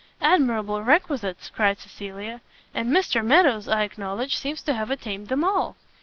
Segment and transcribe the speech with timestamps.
[0.23, 2.41] "Admirable requisites!" cried Cecilia;
[2.73, 5.75] "and Mr Meadows, I acknowledge, seems to have attained them all."